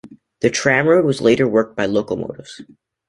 The 0.39 0.49
tramroad 0.49 1.03
was 1.03 1.21
later 1.21 1.47
worked 1.47 1.77
by 1.77 1.85
locomotives. 1.85 2.63